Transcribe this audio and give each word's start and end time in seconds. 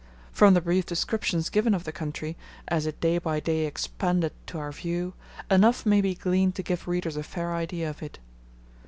From 0.31 0.55
the 0.55 0.61
brief 0.61 0.87
descriptions 0.87 1.49
given 1.49 1.75
of 1.75 1.83
the 1.83 1.91
country, 1.91 2.35
as 2.67 2.87
it 2.87 2.99
day 2.99 3.19
by 3.19 3.39
day 3.39 3.67
expanded 3.67 4.33
to 4.47 4.57
our 4.57 4.71
view, 4.71 5.13
enough 5.51 5.85
may 5.85 6.01
be 6.01 6.15
gleaned 6.15 6.55
to 6.55 6.63
give 6.63 6.87
readers 6.87 7.17
a 7.17 7.21
fair 7.21 7.53
idea 7.53 7.87
of 7.87 8.01
it. 8.01 8.17